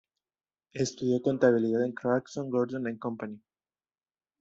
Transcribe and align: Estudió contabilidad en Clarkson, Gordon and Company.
Estudió 0.73 1.21
contabilidad 1.21 1.83
en 1.85 1.91
Clarkson, 1.93 2.49
Gordon 2.49 2.87
and 2.87 2.97
Company. 2.97 3.39